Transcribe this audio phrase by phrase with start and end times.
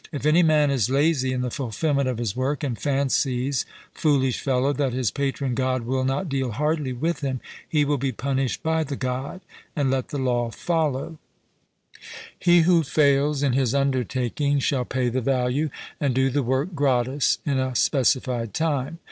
[0.11, 4.73] If any man is lazy in the fulfilment of his work, and fancies, foolish fellow,
[4.73, 7.39] that his patron God will not deal hardly with him,
[7.69, 9.41] he will be punished by the God;
[9.75, 11.19] and let the law follow:
[12.39, 15.69] He who fails in his undertaking shall pay the value,
[15.99, 18.97] and do the work gratis in a specified time.